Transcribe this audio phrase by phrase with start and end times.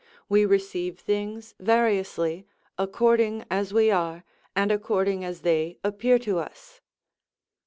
[0.27, 4.23] We receive things variously, according as we are,
[4.55, 6.81] and according as they appear to us.